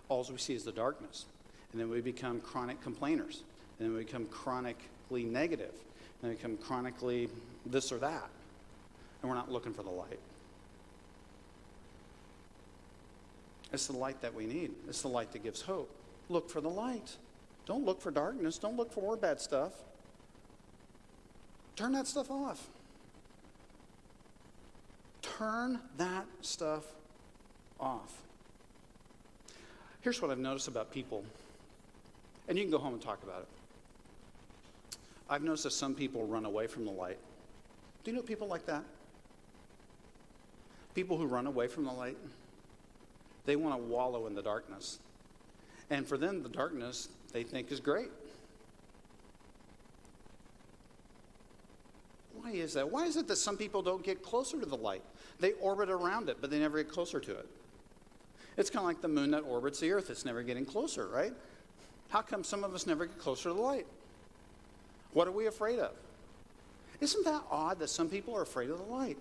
[0.09, 1.25] All we see is the darkness.
[1.71, 3.43] And then we become chronic complainers.
[3.79, 5.71] And then we become chronically negative.
[5.71, 7.29] And then we become chronically
[7.65, 8.29] this or that.
[9.21, 10.19] And we're not looking for the light.
[13.75, 14.71] It's the light that we need.
[14.87, 15.93] It's the light that gives hope.
[16.29, 17.17] Look for the light.
[17.65, 18.57] Don't look for darkness.
[18.57, 19.73] Don't look for more bad stuff.
[21.75, 22.69] Turn that stuff off.
[25.21, 26.85] Turn that stuff
[27.77, 28.13] off.
[29.99, 31.25] Here's what I've noticed about people,
[32.47, 34.97] and you can go home and talk about it.
[35.29, 37.17] I've noticed that some people run away from the light.
[38.05, 38.85] Do you know people like that?
[40.93, 42.15] People who run away from the light,
[43.45, 44.99] they want to wallow in the darkness.
[45.89, 48.09] And for them, the darkness they think is great.
[52.33, 52.91] Why is that?
[52.91, 55.03] Why is it that some people don't get closer to the light?
[55.39, 57.47] They orbit around it, but they never get closer to it.
[58.57, 60.09] It's kind of like the moon that orbits the earth.
[60.09, 61.33] It's never getting closer, right?
[62.09, 63.87] How come some of us never get closer to the light?
[65.13, 65.91] What are we afraid of?
[67.01, 69.17] Isn't that odd that some people are afraid of the light?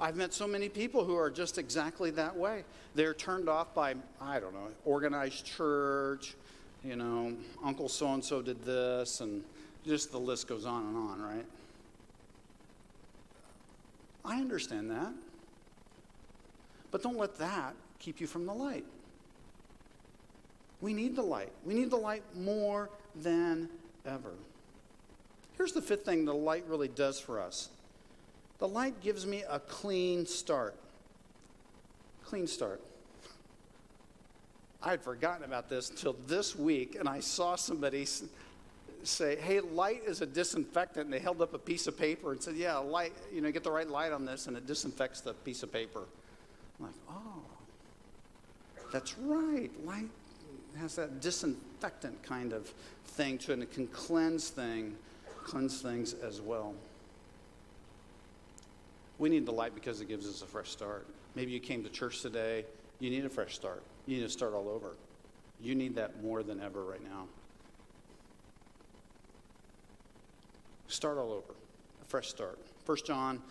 [0.00, 2.64] I've met so many people who are just exactly that way.
[2.94, 6.34] They're turned off by, I don't know, organized church,
[6.82, 9.44] you know, Uncle so and so did this, and
[9.84, 11.44] just the list goes on and on, right?
[14.24, 15.12] I understand that.
[16.90, 18.86] But don't let that keep you from the light.
[20.80, 21.52] We need the light.
[21.66, 23.68] We need the light more than
[24.06, 24.32] ever.
[25.58, 27.68] Here's the fifth thing the light really does for us
[28.60, 30.76] the light gives me a clean start.
[32.24, 32.80] Clean start.
[34.82, 38.06] I had forgotten about this until this week, and I saw somebody
[39.02, 42.42] say, "Hey, light is a disinfectant." And they held up a piece of paper and
[42.42, 43.12] said, "Yeah, light.
[43.32, 46.04] You know, get the right light on this, and it disinfects the piece of paper."
[46.78, 47.42] I'm like, "Oh,
[48.92, 49.70] that's right.
[49.84, 50.08] Light
[50.76, 52.72] has that disinfectant kind of
[53.04, 54.96] thing to it, and it can cleanse thing,
[55.44, 56.74] cleanse things as well."
[59.20, 61.06] We need the light because it gives us a fresh start.
[61.34, 62.64] Maybe you came to church today.
[63.00, 63.82] You need a fresh start.
[64.06, 64.96] You need to start all over.
[65.60, 67.26] You need that more than ever right now.
[70.88, 71.52] Start all over,
[72.02, 72.58] a fresh start.
[72.86, 73.42] 1 John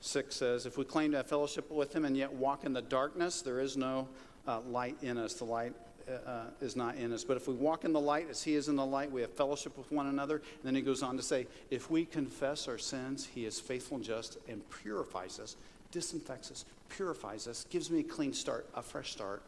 [0.00, 2.82] 6 says, If we claim to have fellowship with him and yet walk in the
[2.82, 4.08] darkness, there is no
[4.46, 5.34] uh, light in us.
[5.34, 5.72] The light
[6.08, 7.24] uh, is not in us.
[7.24, 9.32] But if we walk in the light as he is in the light, we have
[9.32, 10.36] fellowship with one another.
[10.36, 13.96] And then he goes on to say, If we confess our sins, he is faithful
[13.96, 15.56] and just and purifies us,
[15.90, 19.42] disinfects us, purifies us, gives me a clean start, a fresh start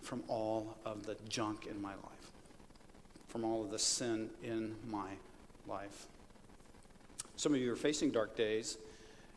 [0.00, 2.30] from all of the junk in my life,
[3.28, 5.10] from all of the sin in my
[5.68, 6.06] life.
[7.36, 8.78] Some of you are facing dark days,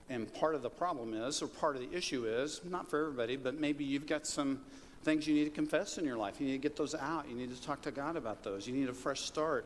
[0.10, 3.36] and part of the problem is, or part of the issue is, not for everybody,
[3.36, 4.62] but maybe you've got some
[5.04, 6.40] things you need to confess in your life.
[6.40, 7.28] You need to get those out.
[7.30, 8.68] You need to talk to God about those.
[8.68, 9.66] You need a fresh start.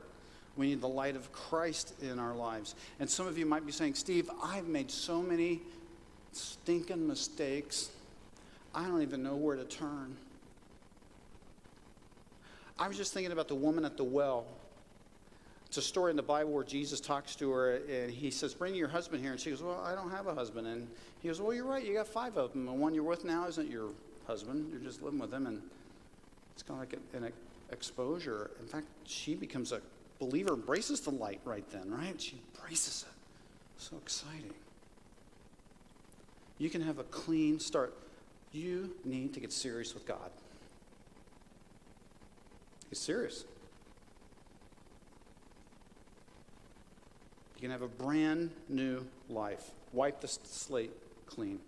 [0.55, 2.75] We need the light of Christ in our lives.
[2.99, 5.61] And some of you might be saying, Steve, I've made so many
[6.31, 7.89] stinking mistakes.
[8.73, 10.17] I don't even know where to turn.
[12.79, 14.45] I was just thinking about the woman at the well.
[15.67, 18.73] It's a story in the Bible where Jesus talks to her and he says, Bring
[18.73, 19.31] your husband here.
[19.31, 20.65] And she goes, Well, I don't have a husband.
[20.65, 20.87] And
[21.21, 21.83] he goes, Well, you're right.
[21.83, 22.67] You got five of them.
[22.67, 23.89] And one you're with now isn't your
[24.27, 24.69] husband.
[24.71, 25.47] You're just living with him.
[25.47, 25.61] And
[26.53, 27.31] it's kind of like an
[27.71, 28.51] exposure.
[28.59, 29.81] In fact, she becomes a
[30.19, 32.19] believer, embraces the light right then, right?
[32.21, 33.13] She embraces it.
[33.81, 34.53] So exciting.
[36.57, 37.93] You can have a clean start.
[38.51, 40.31] You need to get serious with God.
[42.89, 43.45] Get serious.
[47.55, 49.71] You can have a brand new life.
[49.93, 50.91] Wipe the slate
[51.25, 51.59] clean.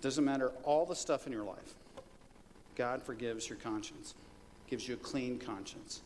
[0.00, 1.74] Doesn't matter all the stuff in your life.
[2.74, 4.14] God forgives your conscience,
[4.68, 6.02] gives you a clean conscience.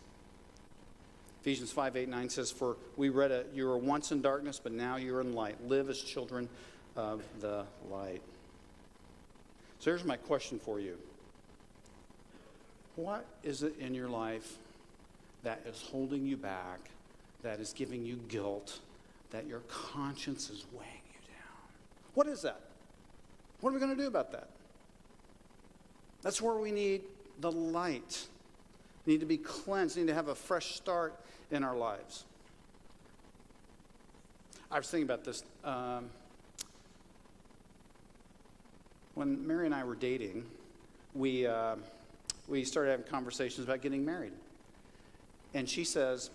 [1.41, 4.73] Ephesians 5 8 9 says, For we read it, you were once in darkness, but
[4.73, 5.57] now you're in light.
[5.67, 6.49] Live as children
[6.97, 8.23] of the light.
[9.79, 10.99] So here's my question for you
[12.97, 14.59] What is it in your life
[15.43, 16.91] that is holding you back,
[17.43, 18.81] that is giving you guilt,
[19.31, 21.75] that your conscience is weighing you down.
[22.15, 22.61] What is that?
[23.61, 24.49] What are we going to do about that?
[26.23, 27.03] That's where we need
[27.41, 28.27] the light.
[29.07, 31.19] We need to be cleansed, we need to have a fresh start
[31.51, 32.25] in our lives.
[34.71, 35.43] I was thinking about this.
[35.65, 36.11] Um,
[39.15, 40.47] when Mary and I were dating,
[41.15, 41.77] we, uh,
[42.47, 44.33] we started having conversations about getting married.
[45.55, 46.31] And she says,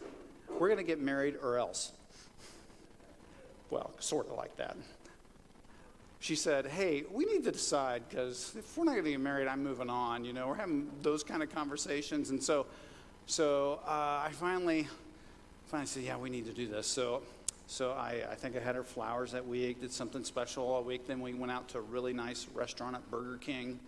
[0.49, 1.93] We're going to get married or else.
[3.69, 4.75] Well, sort of like that.
[6.25, 9.47] She said, Hey, we need to decide because if we're not going to get married,
[9.47, 10.25] I'm moving on.
[10.25, 12.31] You know, we're having those kind of conversations.
[12.31, 12.65] And so,
[13.27, 14.87] so uh, I finally,
[15.67, 16.87] finally said, Yeah, we need to do this.
[16.87, 17.21] So,
[17.67, 21.05] so I, I think I had her flowers that week, did something special all week.
[21.05, 23.79] Then we went out to a really nice restaurant at Burger King.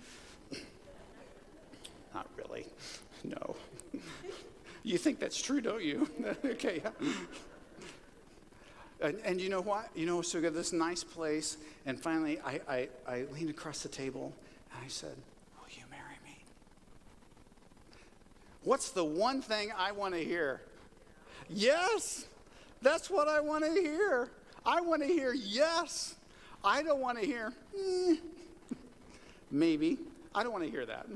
[2.13, 2.67] not really,
[3.23, 3.55] no.
[4.83, 6.07] you think that's true, don't you?
[6.45, 6.83] okay.
[8.99, 9.89] And, and, you know what?
[9.95, 13.83] You know, so we got this nice place, and finally I, I, I leaned across
[13.83, 14.33] the table
[14.73, 15.15] and I said,
[15.59, 16.37] Will you marry me?
[18.63, 20.61] What's the one thing I want to hear?
[21.47, 22.25] Yes,
[22.81, 24.29] that's what I want to hear.
[24.65, 26.15] I want to hear yes.
[26.63, 28.15] I don't want to hear eh,
[29.51, 29.99] maybe.
[30.33, 31.07] I don't want to hear that.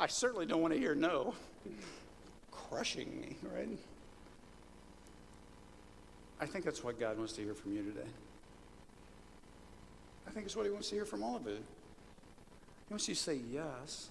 [0.00, 1.34] I certainly don't want to hear no.
[2.50, 3.68] Crushing me, right?
[6.40, 8.08] I think that's what God wants to hear from you today.
[10.26, 11.54] I think it's what He wants to hear from all of you.
[11.54, 14.10] He wants you to say yes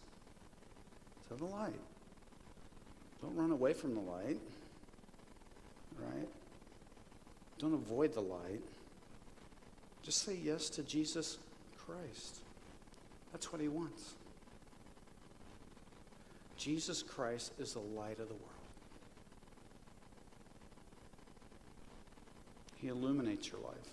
[1.30, 1.80] to the light.
[3.22, 4.40] Don't run away from the light,
[6.00, 6.28] right?
[7.60, 8.62] Don't avoid the light.
[10.04, 11.38] Just say yes to Jesus
[11.78, 12.42] Christ.
[13.32, 14.14] That's what He wants.
[16.58, 18.57] Jesus Christ is the light of the world.
[22.78, 23.90] He illuminates your life.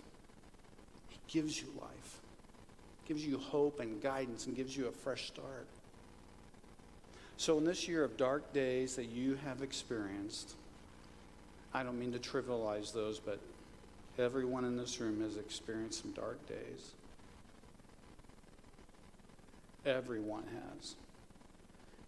[1.09, 2.20] He gives you life,
[3.07, 5.66] gives you hope and guidance, and gives you a fresh start.
[7.37, 10.55] So, in this year of dark days that you have experienced,
[11.72, 13.41] I don't mean to trivialize those, but
[14.18, 16.93] everyone in this room has experienced some dark days.
[19.85, 20.95] Everyone has.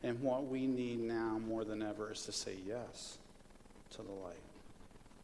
[0.03, 3.19] And what we need now more than ever is to say yes
[3.91, 4.37] to the light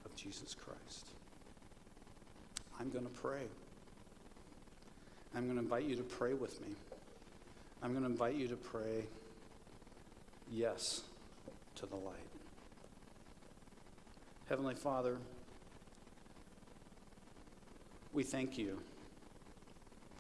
[0.05, 1.07] of Jesus Christ.
[2.83, 3.45] I'm going to pray.
[5.37, 6.75] I'm going to invite you to pray with me.
[7.81, 9.05] I'm going to invite you to pray
[10.51, 11.03] yes
[11.77, 12.17] to the light.
[14.49, 15.19] Heavenly Father,
[18.13, 18.81] we thank you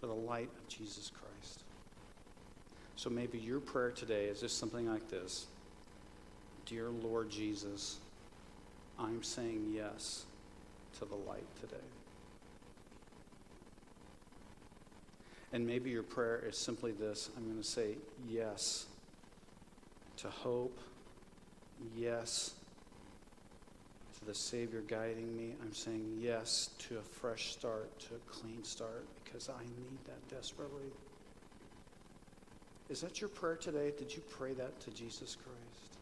[0.00, 1.64] for the light of Jesus Christ.
[2.94, 5.48] So maybe your prayer today is just something like this
[6.66, 7.98] Dear Lord Jesus,
[9.00, 10.26] I'm saying yes
[11.00, 11.91] to the light today.
[15.53, 17.96] And maybe your prayer is simply this I'm going to say
[18.28, 18.86] yes
[20.18, 20.78] to hope,
[21.96, 22.55] yes
[24.18, 25.55] to the Savior guiding me.
[25.62, 30.28] I'm saying yes to a fresh start, to a clean start, because I need that
[30.34, 30.90] desperately.
[32.88, 33.92] Is that your prayer today?
[33.96, 35.96] Did you pray that to Jesus Christ?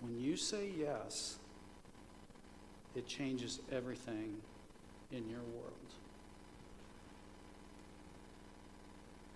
[0.00, 1.38] When you say yes,
[2.94, 4.36] it changes everything
[5.12, 5.74] in your world.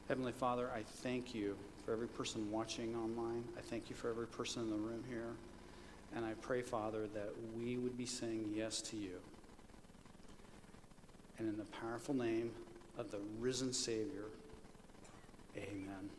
[0.09, 3.45] Heavenly Father, I thank you for every person watching online.
[3.57, 5.33] I thank you for every person in the room here.
[6.15, 9.19] And I pray, Father, that we would be saying yes to you.
[11.39, 12.53] And in the powerful name
[12.97, 14.27] of the risen Savior,
[15.57, 16.11] amen.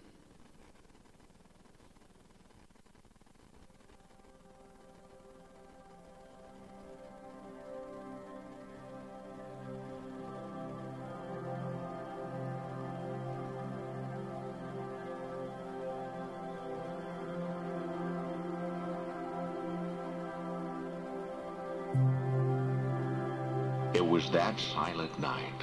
[24.26, 25.61] Was that silent night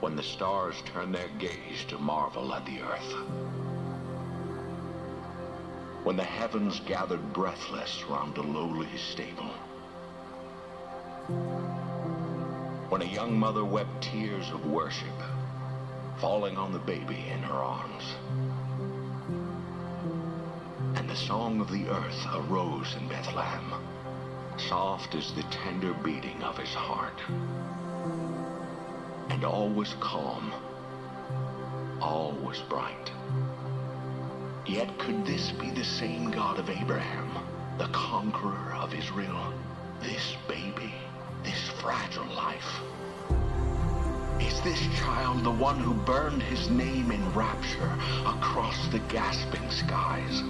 [0.00, 3.14] when the stars turned their gaze to marvel at the earth.
[6.02, 9.50] When the heavens gathered breathless round a lowly stable.
[12.88, 15.20] When a young mother wept tears of worship,
[16.18, 18.04] falling on the baby in her arms.
[20.96, 23.74] And the song of the earth arose in Bethlehem
[24.68, 27.18] soft as the tender beating of his heart.
[29.30, 30.52] And all was calm,
[32.00, 33.10] all was bright.
[34.66, 37.30] Yet could this be the same God of Abraham,
[37.78, 39.52] the conqueror of Israel?
[40.02, 40.94] This baby,
[41.42, 42.80] this fragile life?
[44.40, 47.92] Is this child the one who burned his name in rapture
[48.26, 50.42] across the gasping skies?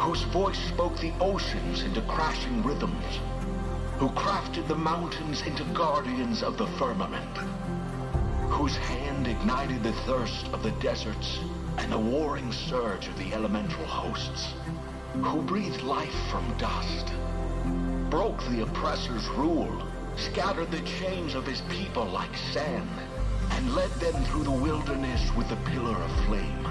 [0.00, 3.20] Whose voice spoke the oceans into crashing rhythms?
[4.04, 7.38] Who crafted the mountains into guardians of the firmament,
[8.50, 11.38] whose hand ignited the thirst of the deserts
[11.78, 14.52] and the warring surge of the elemental hosts,
[15.22, 17.14] who breathed life from dust,
[18.10, 19.82] broke the oppressor's rule,
[20.16, 22.90] scattered the chains of his people like sand,
[23.52, 26.66] and led them through the wilderness with a pillar of flame.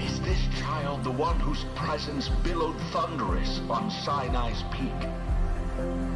[0.00, 5.08] Is this child the one whose presence billowed thunderous on Sinai's peak?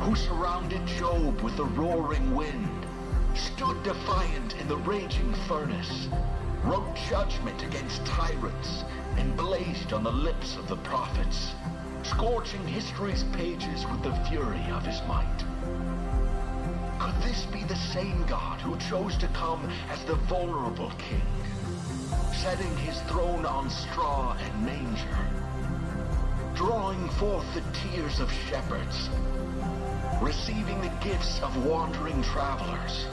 [0.03, 2.87] Who surrounded Job with the roaring wind,
[3.37, 6.09] stood defiant in the raging furnace,
[6.65, 8.83] wrote judgment against tyrants,
[9.17, 11.53] and blazed on the lips of the prophets,
[12.03, 15.45] scorching history's pages with the fury of his might.
[16.99, 21.23] Could this be the same God who chose to come as the vulnerable king,
[22.35, 25.19] setting his throne on straw and manger,
[26.57, 29.09] drawing forth the tears of shepherds,
[30.23, 33.07] receiving the gifts of wandering travelers,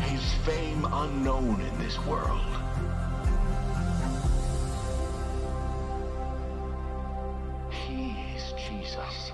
[0.00, 2.40] his fame unknown in this world.
[7.70, 9.30] He is Jesus,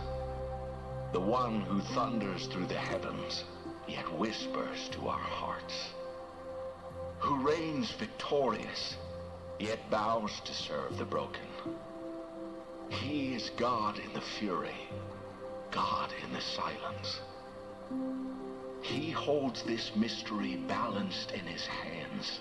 [1.13, 3.45] the one who thunders through the heavens,
[3.89, 5.89] yet whispers to our hearts,
[7.19, 8.97] who reigns victorious,
[9.59, 11.49] yet bows to serve the broken.
[12.91, 14.89] He is God in the fury,
[15.71, 17.21] God in the silence.
[18.83, 22.41] He holds this mystery balanced in his hands,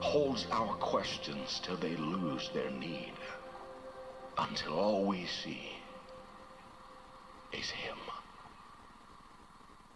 [0.00, 3.14] holds our questions till they lose their need,
[4.38, 5.72] until all we see
[7.52, 7.96] is him.